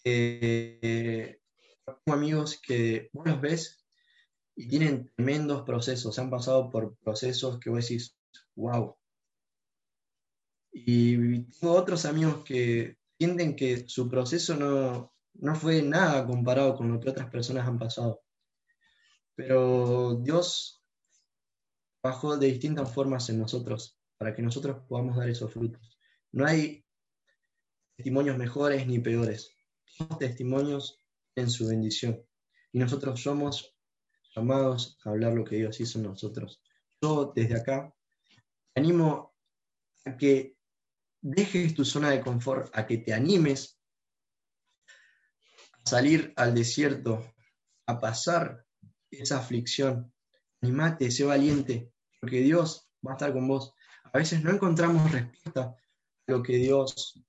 [0.03, 1.39] Que
[1.85, 3.85] tengo amigos que vos los ves
[4.55, 8.17] y tienen tremendos procesos, han pasado por procesos que vos decís,
[8.55, 8.97] wow.
[10.71, 16.91] Y tengo otros amigos que sienten que su proceso no, no fue nada comparado con
[16.91, 18.23] lo que otras personas han pasado.
[19.35, 20.76] Pero Dios
[22.39, 25.97] de distintas formas en nosotros para que nosotros podamos dar esos frutos.
[26.31, 26.85] No hay
[27.95, 29.55] testimonios mejores ni peores.
[29.97, 31.03] Todos testimonios
[31.35, 32.23] en su bendición.
[32.71, 33.75] Y nosotros somos
[34.35, 36.61] llamados a hablar lo que Dios hizo en nosotros.
[37.01, 37.93] Yo desde acá
[38.73, 39.35] te animo
[40.05, 40.55] a que
[41.21, 43.79] dejes tu zona de confort, a que te animes
[45.73, 47.33] a salir al desierto,
[47.85, 48.65] a pasar
[49.11, 50.13] esa aflicción.
[50.61, 53.75] Animate, sé valiente, porque Dios va a estar con vos.
[54.11, 55.77] A veces no encontramos respuesta a
[56.27, 57.21] lo que Dios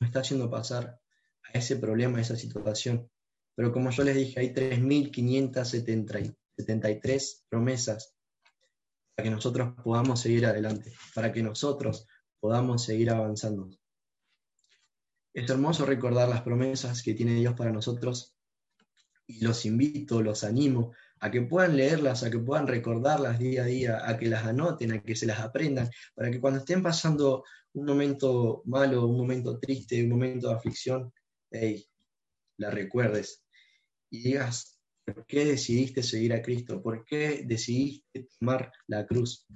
[0.00, 0.98] nos está haciendo pasar
[1.42, 3.10] a ese problema, a esa situación.
[3.54, 8.14] Pero como yo les dije, hay 3.573 promesas
[9.14, 12.06] para que nosotros podamos seguir adelante, para que nosotros
[12.40, 13.70] podamos seguir avanzando.
[15.34, 18.36] Es hermoso recordar las promesas que tiene Dios para nosotros
[19.26, 23.66] y los invito, los animo a que puedan leerlas, a que puedan recordarlas día a
[23.66, 27.44] día, a que las anoten, a que se las aprendan, para que cuando estén pasando
[27.74, 31.12] un momento malo, un momento triste, un momento de aflicción,
[31.50, 31.86] hey,
[32.56, 33.44] la recuerdes
[34.10, 36.82] y digas, ¿por qué decidiste seguir a Cristo?
[36.82, 39.46] ¿Por qué decidiste tomar la cruz?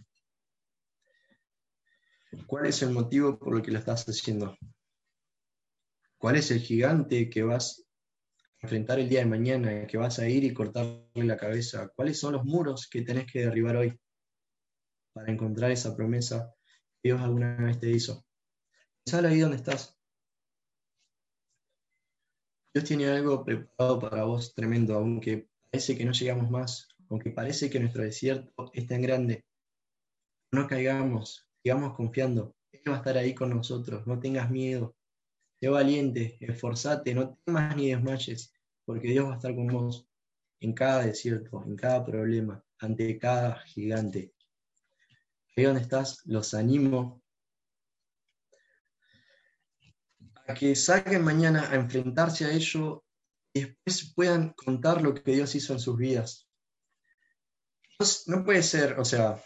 [2.47, 4.57] ¿Cuál es el motivo por el que lo estás haciendo?
[6.19, 7.84] ¿Cuál es el gigante que vas
[8.65, 11.91] enfrentar el día de mañana, que vas a ir y cortarle la cabeza?
[11.95, 13.99] ¿Cuáles son los muros que tenés que derribar hoy
[15.13, 16.55] para encontrar esa promesa
[17.03, 18.25] que Dios alguna vez te hizo?
[19.07, 19.99] Sal ahí donde estás.
[22.75, 27.69] Dios tiene algo preparado para vos tremendo, aunque parece que no llegamos más, aunque parece
[27.69, 29.45] que nuestro desierto es tan grande.
[30.53, 32.57] No caigamos, sigamos confiando.
[32.73, 34.97] Él va a estar ahí con nosotros, no tengas miedo.
[35.61, 38.54] Sé valiente, esforzate, no temas ni desmayes
[38.85, 40.09] porque Dios va a estar con vos
[40.61, 44.35] en cada desierto, en cada problema, ante cada gigante.
[45.57, 47.23] Ahí donde estás, los animo
[50.47, 53.05] a que salgan mañana a enfrentarse a ello
[53.53, 56.49] y después puedan contar lo que Dios hizo en sus vidas.
[58.27, 59.43] No puede ser, o sea,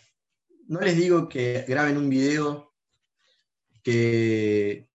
[0.67, 2.75] no les digo que graben un video
[3.83, 4.89] que,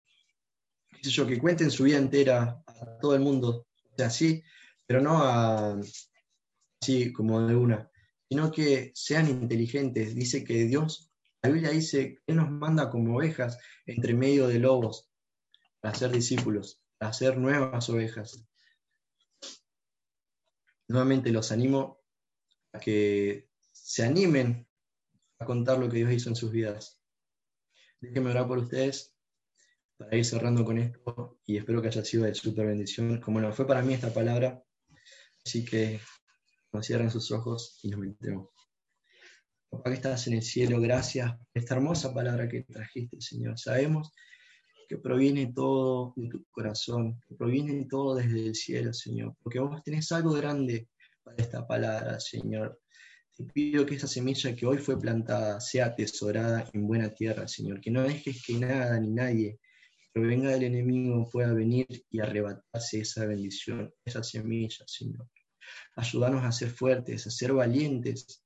[1.02, 3.68] qué que cuenten su vida entera a todo el mundo,
[4.00, 4.44] así,
[4.86, 5.22] pero no
[6.82, 7.92] así como de una,
[8.30, 10.16] sino que sean inteligentes.
[10.16, 15.10] Dice que Dios, la Biblia dice que nos manda como ovejas entre medio de lobos
[15.80, 18.46] para ser discípulos, para ser nuevas ovejas.
[20.88, 22.00] Nuevamente los animo
[22.72, 24.68] a que se animen
[25.40, 27.00] a contar lo que Dios hizo en sus vidas.
[28.00, 29.13] Déjenme orar por ustedes
[29.98, 33.52] para ir cerrando con esto y espero que haya sido de super bendición, como no
[33.54, 34.64] fue para mí esta palabra.
[35.46, 36.00] Así que
[36.72, 38.50] nos cierren sus ojos y nos metemos.
[39.70, 43.58] Papá que estás en el cielo, gracias por esta hermosa palabra que trajiste, Señor.
[43.58, 44.14] Sabemos
[44.88, 49.84] que proviene todo de tu corazón, que proviene todo desde el cielo, Señor, porque vos
[49.84, 50.90] tenés algo grande
[51.24, 52.80] para esta palabra, Señor.
[53.36, 57.82] Te pido que esa semilla que hoy fue plantada sea atesorada en buena tierra, Señor,
[57.82, 59.60] que no dejes que nada ni nadie
[60.14, 65.28] provenga del enemigo pueda venir y arrebatarse esa bendición, esa semilla, Señor.
[65.96, 68.44] Ayúdanos a ser fuertes, a ser valientes,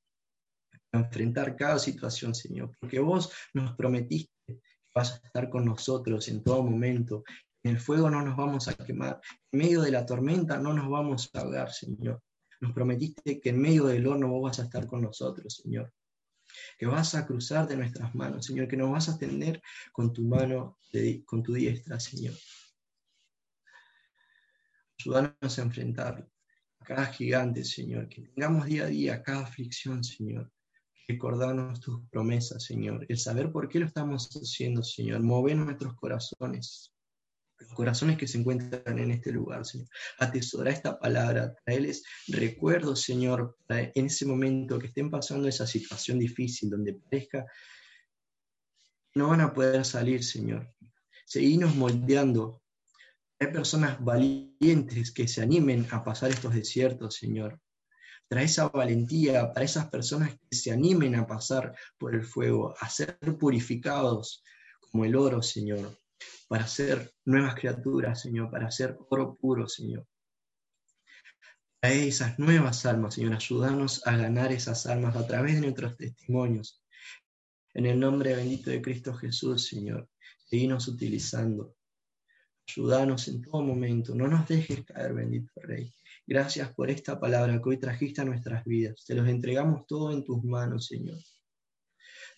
[0.94, 4.62] a enfrentar cada situación, Señor, porque vos nos prometiste que
[4.96, 7.24] vas a estar con nosotros en todo momento.
[7.64, 9.20] En el fuego no nos vamos a quemar,
[9.52, 12.22] en medio de la tormenta no nos vamos a ahogar, Señor.
[12.62, 15.92] Nos prometiste que en medio del horno vos vas a estar con nosotros, Señor.
[16.78, 18.68] Que vas a cruzar de nuestras manos, Señor.
[18.68, 19.62] Que nos vas a tender
[19.92, 20.78] con tu mano,
[21.26, 22.36] con tu diestra, Señor.
[25.00, 26.30] Ayúdanos a enfrentar
[26.80, 28.08] a cada gigante, Señor.
[28.10, 30.52] Que tengamos día a día cada aflicción, Señor.
[31.08, 33.06] Recordarnos tus promesas, Señor.
[33.08, 35.22] El saber por qué lo estamos haciendo, Señor.
[35.22, 36.97] Mover nuestros corazones
[37.60, 39.88] los corazones que se encuentran en este lugar, Señor.
[40.20, 46.70] Atesora esta palabra, traerles recuerdos, Señor, en ese momento que estén pasando esa situación difícil,
[46.70, 47.46] donde parezca
[49.16, 50.72] no van a poder salir, Señor.
[51.26, 52.62] Seguimos moldeando.
[53.40, 57.60] Hay personas valientes que se animen a pasar estos desiertos, Señor.
[58.28, 62.90] Trae esa valentía para esas personas que se animen a pasar por el fuego, a
[62.90, 64.44] ser purificados
[64.92, 65.98] como el oro, Señor
[66.48, 70.08] para ser nuevas criaturas, Señor, para ser oro puro, Señor.
[71.82, 76.84] A esas nuevas almas, Señor, ayúdanos a ganar esas almas a través de nuestros testimonios.
[77.74, 80.10] En el nombre bendito de Cristo Jesús, Señor,
[80.46, 81.76] seguimos utilizando.
[82.68, 85.94] Ayúdanos en todo momento, no nos dejes caer, bendito Rey.
[86.26, 89.06] Gracias por esta palabra que hoy trajiste a nuestras vidas.
[89.06, 91.18] Te los entregamos todo en tus manos, Señor.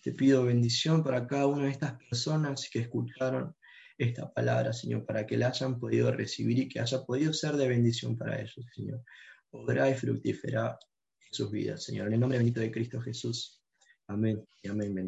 [0.02, 3.56] Te pido bendición para cada una de estas personas que escucharon
[4.00, 7.68] esta palabra, Señor, para que la hayan podido recibir y que haya podido ser de
[7.68, 9.04] bendición para ellos, Señor.
[9.50, 10.78] Obra y fructífera
[11.20, 12.06] en sus vidas, Señor.
[12.06, 13.60] En el nombre bendito de Cristo Jesús.
[14.06, 14.94] Amén y amén.